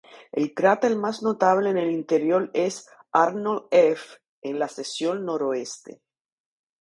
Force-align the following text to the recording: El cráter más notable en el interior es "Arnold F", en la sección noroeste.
El 0.31 0.55
cráter 0.55 0.95
más 0.95 1.21
notable 1.21 1.69
en 1.69 1.77
el 1.77 1.91
interior 1.91 2.49
es 2.55 2.87
"Arnold 3.11 3.67
F", 3.69 4.17
en 4.41 4.57
la 4.57 4.67
sección 4.67 5.23
noroeste. 5.25 6.01